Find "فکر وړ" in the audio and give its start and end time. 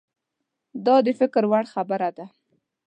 1.19-1.65